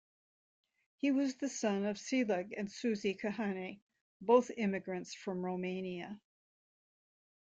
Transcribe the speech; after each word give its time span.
He 0.97 1.11
was 1.11 1.35
the 1.35 1.47
son 1.47 1.85
of 1.85 1.99
Selig 1.99 2.55
and 2.57 2.71
Susy 2.71 3.13
Kahane, 3.13 3.81
both 4.19 4.49
immigrants 4.49 5.13
from 5.13 5.45
Romania. 5.45 6.19